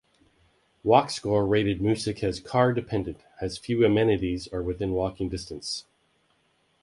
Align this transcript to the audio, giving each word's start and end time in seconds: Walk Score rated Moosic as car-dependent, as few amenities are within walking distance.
Walk 0.83 1.11
Score 1.11 1.45
rated 1.45 1.79
Moosic 1.79 2.23
as 2.23 2.39
car-dependent, 2.39 3.19
as 3.39 3.59
few 3.59 3.85
amenities 3.85 4.47
are 4.47 4.63
within 4.63 4.93
walking 4.93 5.29
distance. 5.29 5.85